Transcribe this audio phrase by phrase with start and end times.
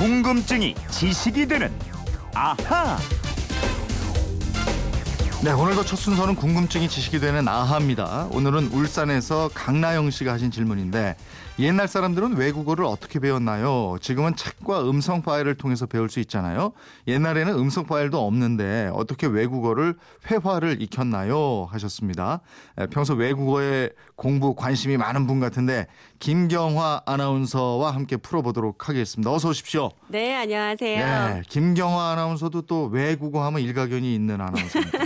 [0.00, 1.70] 궁금증이 지식이 되는
[2.34, 2.96] 아하.
[5.44, 8.28] 네, 오늘도 첫 순서는 궁금증이 지식이 되는 아하입니다.
[8.30, 11.16] 오늘은 울산에서 강나영 씨가 하신 질문인데
[11.58, 13.96] 옛날 사람들은 외국어를 어떻게 배웠나요?
[14.00, 16.72] 지금은 책과 음성 파일을 통해서 배울 수 있잖아요.
[17.06, 19.96] 옛날에는 음성 파일도 없는데 어떻게 외국어를
[20.30, 21.68] 회화를 익혔나요?
[21.70, 22.40] 하셨습니다.
[22.90, 23.90] 평소 외국어에
[24.20, 25.86] 공부 관심이 많은 분 같은데
[26.18, 29.32] 김경화 아나운서와 함께 풀어보도록 하겠습니다.
[29.32, 29.92] 어서 오십시오.
[30.08, 31.34] 네, 안녕하세요.
[31.36, 34.98] 네, 김경화 아나운서도 또 외국어 하면 일가견이 있는 아나운서입니다.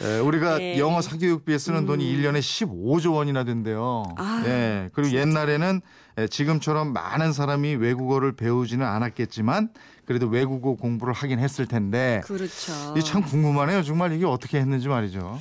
[0.00, 0.78] 에, 우리가 네.
[0.78, 4.04] 영어 사교육비에 쓰는 돈이 1년에 15조 원이나 된대요.
[4.16, 4.88] 아, 예.
[4.94, 5.82] 그리고 옛날에는
[6.16, 9.68] 에, 지금처럼 많은 사람이 외국어를 배우지는 않았겠지만
[10.06, 12.72] 그래도 외국어 공부를 하긴 했을 텐데 그렇죠.
[12.96, 13.82] 이게 참 궁금하네요.
[13.82, 15.38] 정말 이게 어떻게 했는지 말이죠.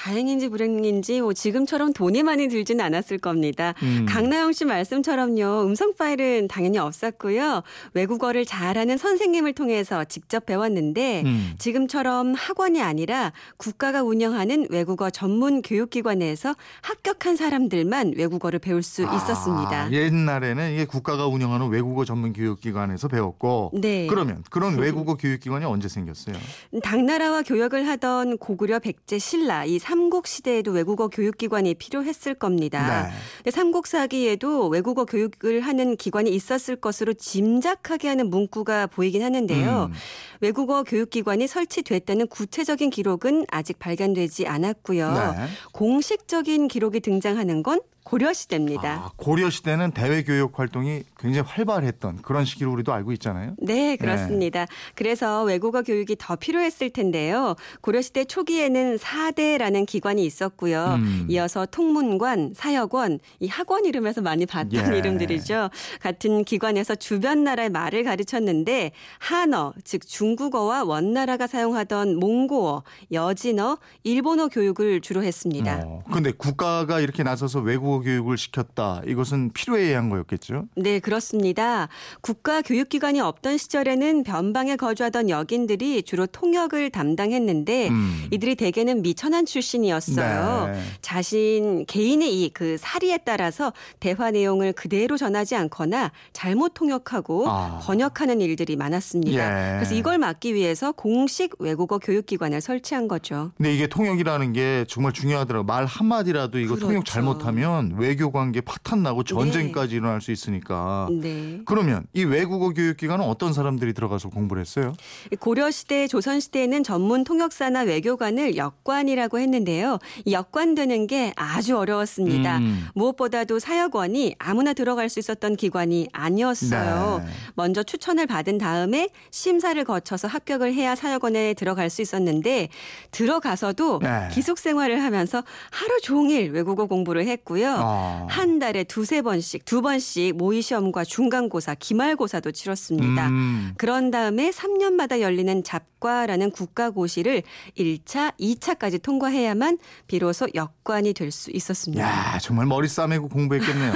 [0.00, 3.74] 다행인지 불행인지 뭐 지금처럼 돈이 많이 들지는 않았을 겁니다.
[3.82, 4.06] 음.
[4.08, 5.62] 강나영 씨 말씀처럼요.
[5.62, 7.62] 음성 파일은 당연히 없었고요.
[7.92, 11.52] 외국어를 잘하는 선생님을 통해서 직접 배웠는데 음.
[11.58, 19.82] 지금처럼 학원이 아니라 국가가 운영하는 외국어 전문 교육기관에서 합격한 사람들만 외국어를 배울 수 있었습니다.
[19.82, 24.06] 아, 옛날에는 이게 국가가 운영하는 외국어 전문 교육기관에서 배웠고 네.
[24.06, 26.36] 그러면 그런 외국어 교육기관이 언제 생겼어요?
[26.82, 33.08] 당나라와 교역을 하던 고구려 백제 신라 이 삼국 시대에도 외국어 교육기관이 필요했을 겁니다.
[33.08, 33.12] 네.
[33.42, 39.90] 근데 삼국사기에도 외국어 교육을 하는 기관이 있었을 것으로 짐작하게 하는 문구가 보이긴 하는데요.
[39.90, 39.94] 음.
[40.40, 45.12] 외국어 교육기관이 설치됐다는 구체적인 기록은 아직 발견되지 않았고요.
[45.12, 45.46] 네.
[45.72, 48.92] 공식적인 기록이 등장하는 건 고려 시대입니다.
[48.92, 53.54] 아, 고려 시대는 대외 교육 활동이 굉장히 활발했던 그런 시기로 우리도 알고 있잖아요.
[53.58, 54.66] 네, 그렇습니다.
[54.94, 57.54] 그래서 외국어 교육이 더 필요했을 텐데요.
[57.82, 60.94] 고려시대 초기에는 사대라는 기관이 있었고요.
[60.98, 61.26] 음.
[61.28, 64.98] 이어서 통문관, 사역원, 이 학원 이름에서 많이 봤던 예.
[64.98, 65.70] 이름들이죠.
[66.00, 72.82] 같은 기관에서 주변 나라의 말을 가르쳤는데 한어, 즉 중국어와 원나라가 사용하던 몽고어,
[73.12, 75.82] 여진어, 일본어 교육을 주로 했습니다.
[75.84, 79.02] 어, 근데 국가가 이렇게 나서서 외국어 교육을 시켰다.
[79.06, 80.66] 이것은 필요해야 한 거였겠죠?
[80.76, 81.88] 네, 그렇습니다.
[82.20, 88.28] 국가 교육기관이 없던 시절에는 변방에 거주하던 여긴들이 주로 통역을 담당했는데 음.
[88.30, 90.72] 이들이 대개는 미천한 출신이었어요.
[90.74, 90.80] 네.
[91.00, 97.80] 자신 개인의 이 그 사리에 따라서 대화 내용을 그대로 전하지 않거나 잘못 통역하고 아.
[97.82, 99.74] 번역하는 일들이 많았습니다.
[99.74, 99.78] 예.
[99.78, 103.52] 그래서 이걸 막기 위해서 공식 외국어 교육기관을 설치한 거죠.
[103.56, 105.64] 근데 이게 통역이라는 게 정말 중요하더라고요.
[105.64, 106.86] 말 한마디라도 이거 그렇죠.
[106.86, 111.08] 통역 잘못하면 외교 관계 파탄 나고 전쟁까지 일어날 수 있으니까.
[111.10, 111.60] 네.
[111.64, 114.94] 그러면 이 외국어 교육기관은 어떤 사람들이 들어가서 공부를 했어요?
[115.38, 119.98] 고려시대, 조선시대에는 전문 통역사나 외교관을 역관이라고 했는데요.
[120.24, 122.58] 이 역관되는 게 아주 어려웠습니다.
[122.58, 122.86] 음.
[123.10, 127.22] 무엇보다도 사역원이 아무나 들어갈 수 있었던 기관이 아니었어요.
[127.24, 127.32] 네.
[127.54, 132.68] 먼저 추천을 받은 다음에 심사를 거쳐서 합격을 해야 사역원에 들어갈 수 있었는데
[133.10, 134.28] 들어가서도 네.
[134.32, 137.76] 기숙 생활을 하면서 하루 종일 외국어 공부를 했고요.
[137.78, 138.26] 아.
[138.28, 143.28] 한 달에 두세 번씩, 두 번씩 모의 시험과 중간고사, 기말고사도 치렀습니다.
[143.28, 143.74] 음.
[143.76, 147.42] 그런 다음에 3년마다 열리는 잡과라는 국가고시를
[147.78, 152.02] 1차, 2차까지 통과해야만 비로소 역관이 될 수 있었습니다.
[152.04, 153.92] 야, 정말 머리 싸매고 공부했겠네요.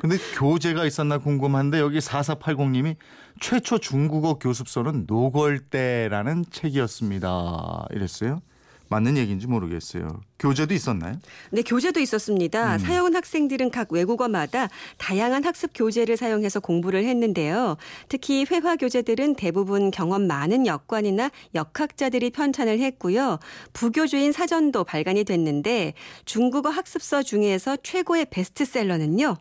[0.00, 2.96] 근데 교재가 있었나 궁금한데 여기 4480님이
[3.40, 7.86] 최초 중국어 교습서는 노걸대라는 책이었습니다.
[7.90, 8.40] 이랬어요.
[8.88, 10.20] 맞는 얘기인지 모르겠어요.
[10.38, 11.16] 교재도 있었나요?
[11.50, 12.74] 네, 교재도 있었습니다.
[12.74, 12.78] 음.
[12.78, 17.76] 사용한 학생들은 각 외국어마다 다양한 학습 교재를 사용해서 공부를 했는데요.
[18.08, 23.38] 특히 회화 교재들은 대부분 경험 많은 역관이나 역학자들이 편찬을 했고요.
[23.72, 25.94] 부교주인 사전도 발간이 됐는데
[26.24, 29.36] 중국어 학습서 중에서 최고의 베스트셀러는요.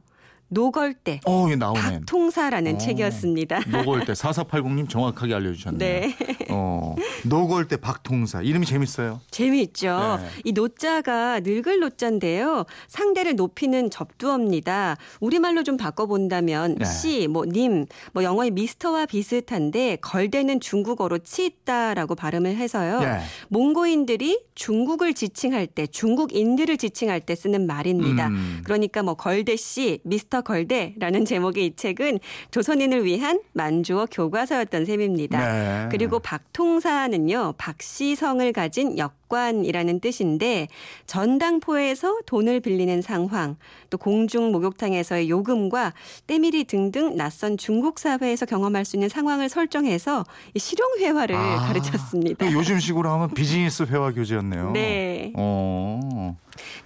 [0.50, 1.82] 노걸대 어, 이게 나오네.
[1.82, 2.78] 박통사라는 어.
[2.78, 3.60] 책이었습니다.
[3.70, 5.78] 노걸대 4480님 정확하게 알려주셨네요.
[5.78, 6.16] 네.
[6.50, 9.20] 어, 노걸대 박통사 이름이 재밌어요.
[9.32, 10.20] 재미있죠.
[10.22, 10.28] 네.
[10.46, 12.66] 이 노자가 늙을 노자인데요.
[12.88, 14.96] 상대를 높이는 접두어입니다.
[15.20, 16.86] 우리말로 좀 바꿔본다면 네.
[16.86, 23.00] 씨, 뭐 님, 뭐 영어의 미스터와 비슷한데 걸대는 중국어로 치있다라고 발음을 해서요.
[23.02, 23.20] 네.
[23.50, 28.28] 몽고인들이 중국을 지칭할 때, 중국인들을 지칭할 때 쓰는 말입니다.
[28.28, 28.62] 음.
[28.64, 32.20] 그러니까 뭐 걸대 씨, 미스터 걸대라는 제목의 이 책은
[32.52, 35.40] 조선인을 위한 만주어 교과서였던 셈입니다.
[35.40, 35.90] 네.
[35.92, 40.68] 그리고 박통사는요, 박씨성을 가진 역 역관이라는 뜻인데
[41.06, 43.58] 전당포에서 돈을 빌리는 상황,
[43.90, 45.94] 또 공중 목욕탕에서의 요금과
[46.26, 50.24] 때밀이 등등 낯선 중국 사회에서 경험할 수 있는 상황을 설정해서
[50.54, 52.46] 이 실용 회화를 아, 가르쳤습니다.
[52.46, 54.72] 그 요즘식으로 하면 비즈니스 회화 교재였네요.
[54.72, 55.32] 네.
[55.36, 56.38] 어.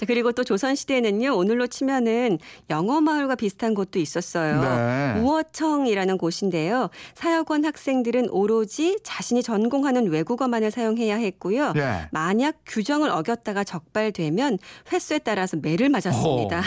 [0.02, 2.40] 자, 그리고 또 조선 시대에는요 오늘로 치면은
[2.72, 4.60] 영어 마을과 비슷한 곳도 있었어요.
[4.60, 5.22] 네.
[5.22, 6.90] 우어청이라는 곳인데요.
[7.14, 11.74] 사역원 학생들은 오로지 자신이 전공하는 외국어만을 사용해야 했고요.
[11.76, 12.08] 예.
[12.10, 14.58] 만약 규정을 어겼다가 적발되면
[14.92, 16.64] 횟수에 따라서 매를 맞았습니다.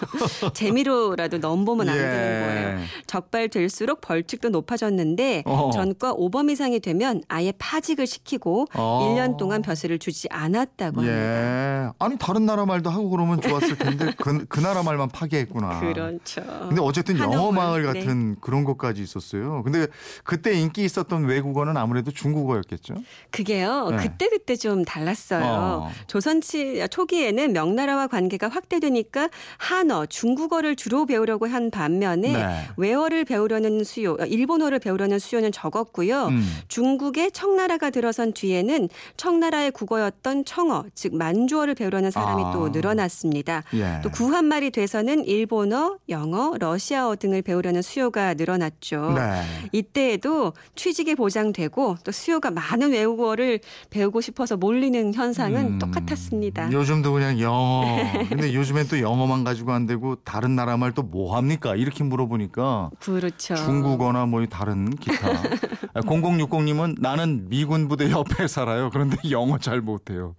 [0.54, 2.78] 재미로라도 넘보면 안 되는 거예요.
[3.06, 5.68] 적발될수록 벌칙도 높아졌는데 어.
[5.70, 9.14] 전과 5범 이상이 되면 아예 파직을 시키고 어.
[9.18, 11.86] 1년 동안 벼슬을 주지 않았다고 합니다.
[11.86, 11.90] 예.
[11.98, 15.80] 아니 다른 나라 말도 하고 그러면 좋았을 텐데 그, 그 나라 말만 파괴했구나.
[15.80, 16.42] 그렇죠.
[16.68, 18.00] 근데 어쨌든 영어 마을 네.
[18.00, 19.62] 같은 그런 것까지 있었어요.
[19.62, 19.86] 근데
[20.24, 22.94] 그때 인기 있었던 외국어는 아무래도 중국어였겠죠.
[23.30, 23.90] 그게요.
[23.90, 23.96] 네.
[23.96, 25.44] 그때 그때 좀 달랐어요.
[25.44, 25.90] 어.
[26.06, 29.28] 조선 치 초기에는 명나라와 관계가 확대되니까
[29.58, 32.68] 한어, 중국어를 주로 배우려고 한 반면에 네.
[32.76, 36.26] 외어를 배우려는 수요, 일본어를 배우려는 수요는 적었고요.
[36.26, 36.58] 음.
[36.68, 42.52] 중국의 청나라가 들어선 뒤에는 청나라의 국어였던 청어, 즉 만주어를 배우려는 사람이 아.
[42.52, 43.64] 또 늘어났습니다.
[43.74, 44.00] 예.
[44.04, 49.14] 또 구한 말이 돼서는 일본어, 영어, 러시아어 등을 배우려는 수요가 늘어났죠.
[49.16, 49.42] 네.
[49.72, 53.60] 이때에도 취직이 보장되고 또 수요가 많은 외국어를
[53.90, 56.70] 배우고 싶어서 몰리는 현상은 음, 똑같았습니다.
[56.70, 57.84] 요즘도 그냥 영어.
[58.28, 61.74] 근데 요즘엔 또 영어만 가지고 안 되고 다른 나라 말 또 뭐 합니까?
[61.76, 63.54] 이렇게 물어보니까 그렇죠.
[63.54, 65.30] 중국어나 뭐 다른 기타.
[65.94, 68.90] 0060님은 나는 미군 부대 옆에 살아요.
[68.92, 70.34] 그런데 영어 잘 못해요.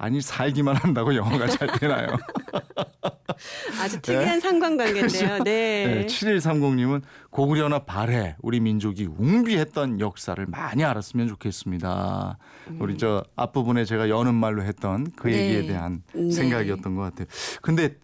[0.00, 2.08] 아니 살기만 한다고 영어가 잘 되나요?
[3.78, 5.42] 아주 특이한 상관관계인데요.
[5.44, 5.84] 네.
[5.84, 12.38] 네, 7130님은 고구려나 발해 우리 민족이 웅비했던 역사를 많이 알았으면 좋겠습니다.
[12.78, 15.36] 우리 저 앞부분에 제가 여는 말로 했던 그 네.
[15.36, 16.30] 얘기에 대한 네.
[16.30, 17.26] 생각이었던 것 같아요.
[17.60, 17.96] 근데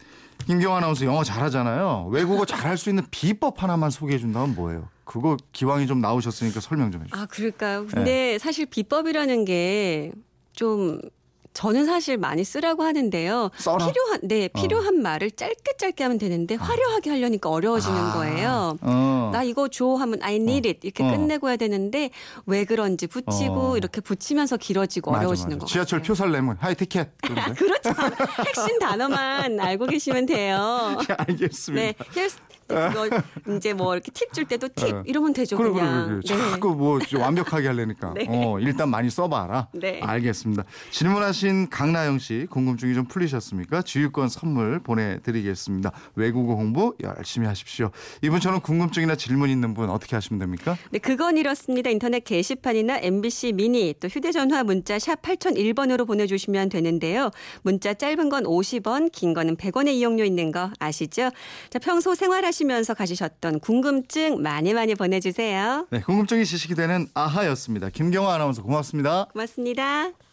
[0.47, 2.11] 김경 아나운서 영어 잘하잖아요.
[2.13, 4.91] 외국어 잘할 수 있는 비법 하나만 소개해 준다면 뭐예요?
[5.05, 7.23] 그거 기왕이 좀 나오셨으니까 설명 좀 해주세요.
[7.23, 7.87] 아, 그럴까요?
[7.87, 11.01] 근데 사실 비법이라는 게좀
[11.57, 13.51] 저는 사실 많이 쓰라고 하는데요.
[13.57, 13.87] 써라?
[13.87, 18.77] 필요한 네, 필요한 말을 짧게 짧게 하면 되는데 화려하게 하려니까 어려워지는 아, 거예요.
[18.83, 19.31] 어.
[19.33, 21.11] 나 이거 줘 하면 I need it 이렇게 어.
[21.11, 22.11] 끝내고 해야 되는데
[22.45, 23.77] 왜 그런지 붙이고 어.
[23.79, 25.61] 이렇게 붙이면서 길어지고 맞아, 어려워지는 맞아.
[25.61, 26.03] 거 지하철.
[26.03, 27.09] 표살 내면 하이 티켓.
[27.23, 27.55] 그런데?
[27.55, 27.91] 그렇죠.
[28.47, 30.99] 핵심 단어만 알고 계시면 돼요.
[31.17, 31.83] 알겠습니다.
[31.83, 31.95] 네,
[32.69, 33.09] 이거
[33.57, 35.03] 이제 뭐 이렇게 팁 줄 때도 팁 어.
[35.07, 36.09] 이러면 되죠 그래, 그냥.
[36.09, 36.51] 그래, 그래.
[36.51, 38.13] 자꾸 뭐좀 완벽하게 하려니까.
[38.15, 38.27] 네.
[38.29, 39.69] 어, 일단 많이 써봐라.
[39.73, 40.01] 네.
[40.03, 40.65] 알겠습니다.
[40.91, 43.83] 질문하신 강나영 씨 궁금증이 좀 풀리셨습니까?
[43.83, 45.93] 지휘권 선물 보내드리겠습니다.
[46.17, 47.91] 외국어 공부 열심히 하십시오.
[48.23, 50.77] 이분처럼 궁금증이나 질문 있는 분 어떻게 하시면 됩니까?
[50.91, 51.91] 네, 그건 이렇습니다.
[51.91, 57.31] 인터넷 게시판이나 MBC 미니 또 휴대전화 문자 샵 8001번으로 보내주시면 되는데요.
[57.63, 61.31] 문자 짧은 건 50원, 긴 거는 100원의 이용료 있는 거 아시죠?
[61.71, 65.87] 자, 평소 생활하시면서 가지셨던 궁금증 많이 많이 보내주세요.
[65.91, 67.91] 네, 궁금증이 지식이 되는 아하였습니다.
[67.91, 69.29] 김경화 아나운서 고맙습니다.
[69.33, 70.27] 고맙습니다.